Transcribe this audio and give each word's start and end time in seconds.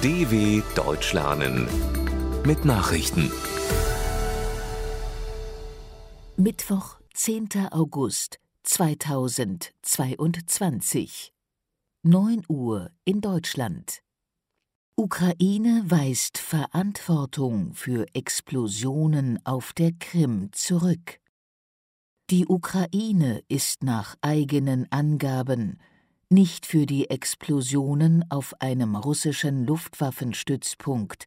DW 0.00 0.62
Deutsch 0.76 1.12
lernen 1.12 1.66
mit 2.46 2.64
Nachrichten. 2.64 3.32
Mittwoch, 6.36 7.00
10. 7.14 7.48
August 7.72 8.38
2022. 8.62 11.32
9 12.04 12.42
Uhr 12.46 12.92
in 13.04 13.20
Deutschland. 13.20 14.04
Ukraine 14.94 15.82
weist 15.86 16.38
Verantwortung 16.38 17.74
für 17.74 18.06
Explosionen 18.14 19.44
auf 19.44 19.72
der 19.72 19.90
Krim 19.98 20.50
zurück. 20.52 21.18
Die 22.30 22.46
Ukraine 22.46 23.42
ist 23.48 23.82
nach 23.82 24.14
eigenen 24.20 24.86
Angaben 24.92 25.80
nicht 26.30 26.66
für 26.66 26.84
die 26.84 27.08
Explosionen 27.08 28.24
auf 28.30 28.60
einem 28.60 28.96
russischen 28.96 29.64
Luftwaffenstützpunkt 29.64 31.26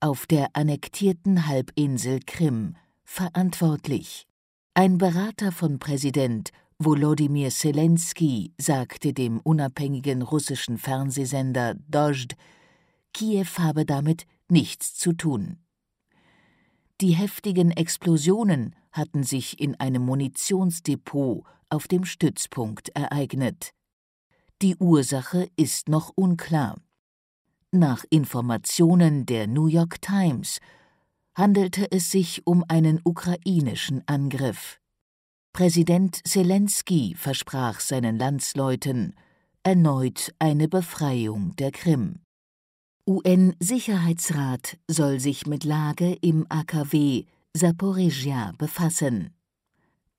auf 0.00 0.26
der 0.26 0.48
annektierten 0.54 1.46
Halbinsel 1.46 2.20
Krim 2.26 2.74
verantwortlich. 3.04 4.26
Ein 4.74 4.98
Berater 4.98 5.52
von 5.52 5.78
Präsident 5.78 6.50
Volodymyr 6.78 7.50
Zelensky 7.50 8.52
sagte 8.58 9.12
dem 9.12 9.38
unabhängigen 9.38 10.22
russischen 10.22 10.76
Fernsehsender 10.76 11.74
Dozhd, 11.88 12.34
Kiew 13.14 13.58
habe 13.58 13.84
damit 13.84 14.26
nichts 14.48 14.94
zu 14.94 15.12
tun. 15.12 15.58
Die 17.00 17.12
heftigen 17.12 17.70
Explosionen 17.70 18.74
hatten 18.90 19.22
sich 19.22 19.60
in 19.60 19.78
einem 19.78 20.04
Munitionsdepot 20.04 21.44
auf 21.68 21.86
dem 21.86 22.04
Stützpunkt 22.04 22.88
ereignet. 22.90 23.72
Die 24.62 24.76
Ursache 24.76 25.48
ist 25.56 25.88
noch 25.88 26.12
unklar. 26.14 26.76
Nach 27.72 28.04
Informationen 28.10 29.26
der 29.26 29.48
New 29.48 29.66
York 29.66 30.00
Times 30.00 30.60
handelte 31.34 31.90
es 31.90 32.12
sich 32.12 32.46
um 32.46 32.64
einen 32.68 33.00
ukrainischen 33.02 34.06
Angriff. 34.06 34.78
Präsident 35.52 36.20
Zelensky 36.24 37.16
versprach 37.16 37.80
seinen 37.80 38.18
Landsleuten 38.18 39.16
erneut 39.64 40.32
eine 40.38 40.68
Befreiung 40.68 41.56
der 41.56 41.72
Krim. 41.72 42.20
UN-Sicherheitsrat 43.04 44.78
soll 44.86 45.18
sich 45.18 45.44
mit 45.44 45.64
Lage 45.64 46.12
im 46.20 46.46
AKW 46.48 47.24
Saporizhia 47.52 48.52
befassen. 48.58 49.34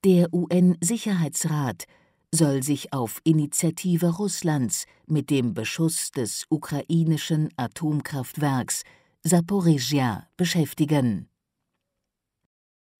Der 0.04 0.34
UN-Sicherheitsrat 0.34 1.86
soll 2.34 2.62
sich 2.62 2.92
auf 2.92 3.20
Initiative 3.24 4.16
Russlands 4.16 4.84
mit 5.06 5.30
dem 5.30 5.54
Beschuss 5.54 6.10
des 6.10 6.44
ukrainischen 6.48 7.48
Atomkraftwerks 7.56 8.82
Saporizhia 9.22 10.28
beschäftigen. 10.36 11.30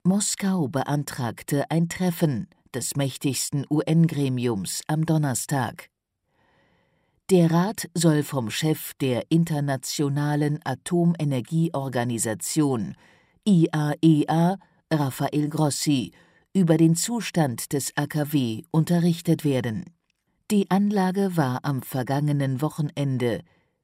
Moskau 0.05 0.69
beantragte 0.69 1.69
ein 1.71 1.89
Treffen 1.89 2.47
des 2.75 2.97
mächtigsten 2.97 3.67
UN-Gremiums 3.69 4.83
am 4.87 5.05
Donnerstag. 5.05 5.91
Der 7.31 7.51
Rat 7.51 7.89
soll 7.95 8.23
vom 8.23 8.51
Chef 8.51 8.93
der 9.01 9.25
Internationalen 9.31 10.61
Atomenergieorganisation 10.65 12.95
IAEA, 13.47 13.97
e 14.01 14.25
Rafael 14.95 15.49
Grossi, 15.49 16.13
über 16.55 16.77
den 16.77 16.95
Zustand 16.95 17.73
des 17.73 17.97
AKW 17.97 18.63
unterrichtet 18.71 19.45
werden. 19.45 19.85
Die 20.51 20.71
Anlage 20.71 21.37
war 21.37 21.65
am 21.65 21.83
vergangenen 21.83 22.63
Wochenende 22.63 23.41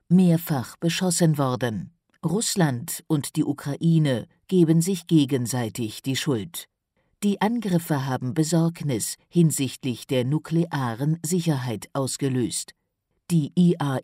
mehrfach 0.09 0.77
beschossen 0.77 1.37
worden. 1.37 1.93
Russland 2.25 3.03
und 3.07 3.37
die 3.37 3.45
Ukraine 3.45 4.27
geben 4.47 4.83
sich 4.83 5.07
gegenseitig 5.07 6.03
die 6.03 6.17
Schuld. 6.17 6.67
Die 7.22 7.41
Angriffe 7.41 8.06
haben 8.06 8.34
Besorgnis 8.34 9.17
hinsichtlich 9.28 10.06
der 10.06 10.25
nuklearen 10.25 11.19
Sicherheit 11.25 11.89
ausgelöst. 11.93 12.75
Die 13.31 13.53
IAEA 13.55 14.00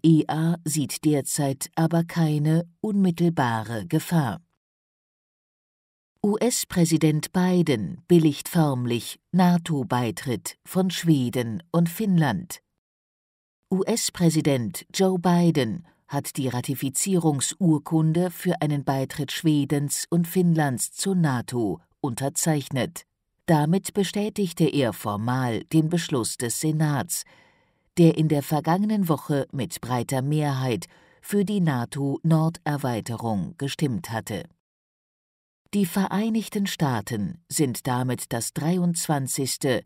e 0.55 0.57
sieht 0.65 1.05
derzeit 1.05 1.71
aber 1.75 2.05
keine 2.05 2.69
unmittelbare 2.81 3.87
Gefahr. 3.87 4.41
US-Präsident 6.27 7.33
Biden 7.33 8.03
billigt 8.09 8.49
förmlich 8.49 9.21
NATO-Beitritt 9.31 10.57
von 10.67 10.91
Schweden 10.91 11.63
und 11.71 11.89
Finnland. 11.89 12.63
US-Präsident 13.73 14.87
Joe 14.93 15.21
Biden 15.21 15.87
hat 16.09 16.37
die 16.37 16.49
Ratifizierungsurkunde 16.49 18.33
für 18.33 18.61
einen 18.61 18.83
Beitritt 18.83 19.31
Schwedens 19.31 20.07
und 20.11 20.27
Finnlands 20.27 20.91
zur 20.91 21.15
NATO 21.15 21.79
unterzeichnet. 22.01 23.05
Damit 23.47 23.95
bestätigte 23.95 24.65
er 24.65 24.93
formal 24.93 25.63
den 25.67 25.89
Beschluss 25.89 26.39
des 26.39 26.61
Senats, 26.61 27.23
der 27.99 28.19
in 28.19 28.27
der 28.27 28.43
vergangenen 28.43 29.09
Woche 29.09 29.47
mit 29.53 29.81
breiter 29.81 30.23
Mehrheit 30.23 30.87
für 31.23 31.45
die 31.45 31.61
NATO-Norderweiterung 31.61 33.55
gestimmt 33.59 34.11
hatte 34.11 34.43
die 35.75 35.87
Vereinigten 35.87 36.67
Staaten 36.67 37.43
sind 37.49 37.87
damit 37.87 38.33
das 38.33 38.53
23. 38.53 39.83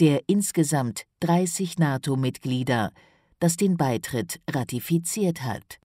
der 0.00 0.22
insgesamt 0.26 1.04
30 1.20 1.78
NATO-Mitglieder, 1.78 2.92
das 3.38 3.56
den 3.56 3.76
Beitritt 3.76 4.40
ratifiziert 4.50 5.42
hat. 5.42 5.78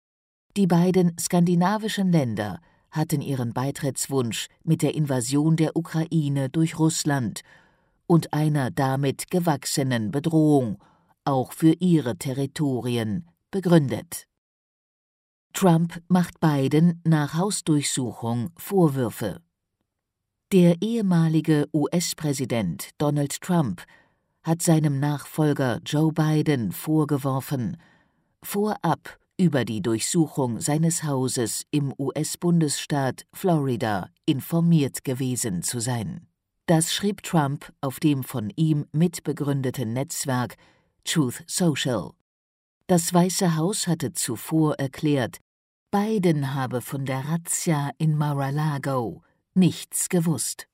Die 0.57 0.67
beiden 0.67 1.15
skandinavischen 1.19 2.11
Länder 2.11 2.59
hatten 2.91 3.21
ihren 3.21 3.53
Beitrittswunsch 3.53 4.47
mit 4.63 4.81
der 4.81 4.95
Invasion 4.95 5.57
der 5.57 5.75
Ukraine 5.75 6.49
durch 6.49 6.79
Russland 6.79 7.41
und 8.07 8.33
einer 8.33 8.71
damit 8.71 9.29
gewachsenen 9.29 10.11
Bedrohung 10.11 10.77
auch 11.23 11.51
für 11.51 11.73
ihre 11.79 12.17
Territorien 12.17 13.29
begründet. 13.51 14.27
Trump 15.55 16.01
macht 16.09 16.41
Biden 16.41 16.99
nach 17.05 17.35
Hausdurchsuchung 17.35 18.49
Vorwürfe. 18.57 19.39
Der 20.51 20.81
ehemalige 20.81 21.69
US-Präsident 21.73 22.89
Donald 22.97 23.39
Trump 23.39 23.81
hat 24.43 24.61
seinem 24.61 24.99
Nachfolger 24.99 25.79
Joe 25.85 26.11
Biden 26.11 26.73
vorgeworfen, 26.73 27.77
vorab 28.43 29.17
über 29.37 29.63
die 29.63 29.81
Durchsuchung 29.81 30.59
seines 30.59 31.05
Hauses 31.05 31.63
im 31.71 31.93
US-Bundesstaat 31.97 33.25
Florida 33.31 34.09
informiert 34.25 35.05
gewesen 35.05 35.63
zu 35.63 35.79
sein. 35.79 36.27
Das 36.65 36.93
schrieb 36.93 37.23
Trump 37.23 37.71
auf 37.79 38.01
dem 38.01 38.25
von 38.25 38.51
ihm 38.57 38.87
mitbegründeten 38.91 39.93
Netzwerk 39.93 40.57
Truth 41.05 41.45
Social. 41.47 42.11
Das 42.87 43.13
Weiße 43.13 43.55
Haus 43.55 43.87
hatte 43.87 44.11
zuvor 44.11 44.75
erklärt, 44.75 45.39
Biden 45.97 46.53
habe 46.53 46.81
von 46.81 47.05
der 47.05 47.29
Razzia 47.29 47.89
in 47.97 48.17
Mar-a-Lago 48.17 49.23
nichts 49.53 50.09
gewusst. 50.09 50.67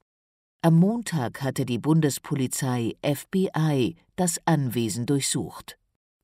Am 0.63 0.79
Montag 0.79 1.43
hatte 1.43 1.63
die 1.63 1.77
Bundespolizei 1.77 2.95
FBI 3.03 3.97
das 4.15 4.39
Anwesen 4.45 5.05
durchsucht. 5.05 5.77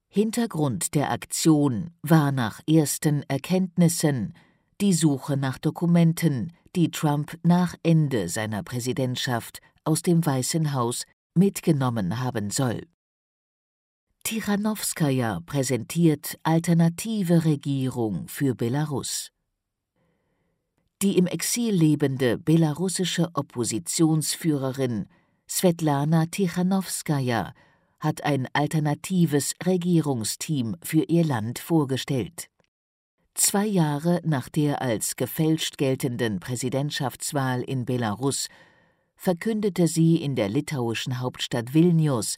Hintergrund 0.10 0.96
der 0.96 1.12
Aktion 1.12 1.92
war 2.02 2.32
nach 2.32 2.60
ersten 2.68 3.22
Erkenntnissen 3.28 4.34
die 4.82 4.94
Suche 4.94 5.38
nach 5.38 5.60
Dokumenten, 5.60 6.54
die 6.76 6.90
Trump 6.90 7.38
nach 7.44 7.76
Ende 7.84 8.30
seiner 8.30 8.64
Präsidentschaft 8.64 9.60
aus 9.84 10.02
dem 10.02 10.26
Weißen 10.26 10.74
Haus 10.74 11.04
mitgenommen 11.36 12.20
haben 12.20 12.50
soll. 12.50 12.82
Tichanowskaja 14.28 15.40
präsentiert 15.46 16.38
alternative 16.44 17.46
Regierung 17.46 18.28
für 18.28 18.56
Belarus. 18.56 19.32
Die 21.02 21.18
im 21.18 21.28
Exil 21.28 21.74
lebende 21.74 22.38
belarussische 22.38 23.30
Oppositionsführerin 23.34 25.06
Svetlana 25.48 26.26
Tichanowskaja 26.26 27.54
hat 28.02 28.26
ein 28.26 28.50
alternatives 28.52 29.54
Regierungsteam 29.66 30.76
für 30.84 31.04
ihr 31.04 31.24
Land 31.24 31.60
vorgestellt. 31.60 32.50
Zwei 33.34 33.66
Jahre 33.66 34.20
nach 34.26 34.50
der 34.50 34.82
als 34.82 35.16
gefälscht 35.16 35.78
geltenden 35.78 36.42
Präsidentschaftswahl 36.42 37.62
in 37.62 37.86
Belarus 37.86 38.50
verkündete 39.16 39.88
sie 39.88 40.18
in 40.18 40.36
der 40.36 40.50
litauischen 40.50 41.22
Hauptstadt 41.22 41.74
Vilnius 41.74 42.36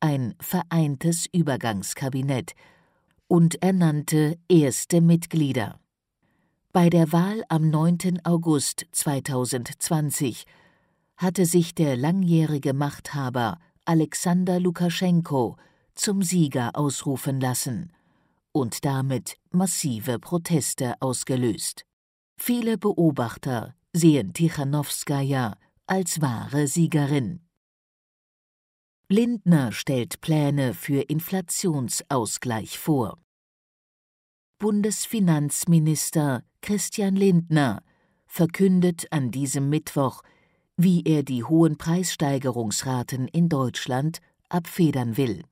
ein 0.00 0.34
vereintes 0.40 1.26
Übergangskabinett 1.32 2.54
und 3.28 3.62
ernannte 3.62 4.38
erste 4.48 5.00
Mitglieder. 5.00 5.78
Bei 6.72 6.88
der 6.88 7.12
Wahl 7.12 7.44
am 7.48 7.70
9. 7.70 8.20
August 8.24 8.86
2020 8.92 10.44
hatte 11.16 11.44
sich 11.44 11.74
der 11.74 11.96
langjährige 11.96 12.72
Machthaber 12.72 13.58
Alexander 13.84 14.58
Lukaschenko 14.58 15.56
zum 15.94 16.22
Sieger 16.22 16.70
ausrufen 16.74 17.40
lassen 17.40 17.92
und 18.52 18.84
damit 18.84 19.36
massive 19.50 20.18
Proteste 20.18 20.94
ausgelöst. 21.00 21.84
Viele 22.36 22.78
Beobachter 22.78 23.74
sehen 23.92 24.32
Tichanowskaja 24.32 25.56
als 25.86 26.20
wahre 26.20 26.66
Siegerin. 26.66 27.40
Lindner 29.12 29.72
stellt 29.72 30.20
Pläne 30.20 30.72
für 30.72 31.00
Inflationsausgleich 31.00 32.78
vor. 32.78 33.18
Bundesfinanzminister 34.60 36.44
Christian 36.62 37.16
Lindner 37.16 37.82
verkündet 38.26 39.08
an 39.10 39.32
diesem 39.32 39.68
Mittwoch, 39.68 40.22
wie 40.76 41.02
er 41.02 41.24
die 41.24 41.42
hohen 41.42 41.76
Preissteigerungsraten 41.76 43.26
in 43.26 43.48
Deutschland 43.48 44.20
abfedern 44.48 45.16
will. 45.16 45.42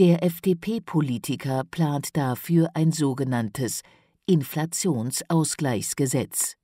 Der 0.00 0.24
FDP-Politiker 0.24 1.62
plant 1.70 2.16
dafür 2.16 2.70
ein 2.74 2.90
sogenanntes 2.90 3.82
Inflationsausgleichsgesetz. 4.26 6.56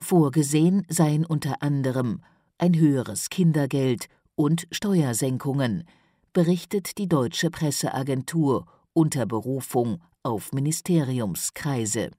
Vorgesehen 0.00 0.86
seien 0.88 1.26
unter 1.26 1.60
anderem 1.60 2.22
ein 2.58 2.76
höheres 2.76 3.30
Kindergeld 3.30 4.06
und 4.36 4.68
Steuersenkungen, 4.70 5.84
berichtet 6.32 6.98
die 6.98 7.08
deutsche 7.08 7.50
Presseagentur 7.50 8.66
unter 8.92 9.26
Berufung 9.26 10.02
auf 10.22 10.52
Ministeriumskreise. 10.52 12.10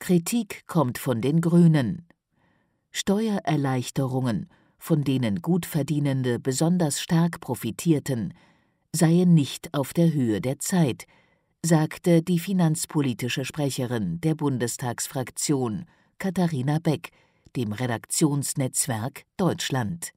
Kritik 0.00 0.66
kommt 0.66 0.98
von 0.98 1.20
den 1.20 1.40
Grünen. 1.40 2.06
Steuererleichterungen, 2.90 4.48
von 4.78 5.04
denen 5.04 5.42
Gutverdienende 5.42 6.38
besonders 6.38 7.00
stark 7.00 7.40
profitierten, 7.40 8.34
seien 8.92 9.34
nicht 9.34 9.74
auf 9.74 9.92
der 9.92 10.12
Höhe 10.12 10.40
der 10.40 10.58
Zeit, 10.58 11.06
sagte 11.64 12.22
die 12.22 12.38
finanzpolitische 12.38 13.44
Sprecherin 13.44 14.20
der 14.20 14.34
Bundestagsfraktion 14.34 15.84
Katharina 16.18 16.78
Beck 16.78 17.10
dem 17.56 17.72
Redaktionsnetzwerk 17.72 19.24
Deutschland. 19.36 20.12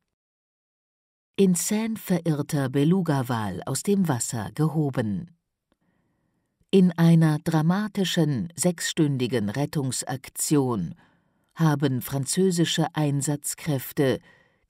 In 1.38 1.56
Seine 1.56 1.96
verirrter 1.96 2.70
Beluga-Wal 2.70 3.62
aus 3.66 3.84
dem 3.84 4.08
Wasser 4.10 4.52
gehoben. 4.54 5.38
In 6.72 6.92
einer 6.92 7.40
dramatischen 7.40 8.52
sechsstündigen 8.56 9.50
Rettungsaktion 9.50 10.94
haben 11.56 12.02
französische 12.02 12.88
Einsatzkräfte 12.94 14.20